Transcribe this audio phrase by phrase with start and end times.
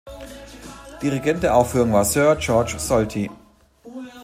[1.03, 3.29] Dirigent der Aufführung war Sir Georg Solti.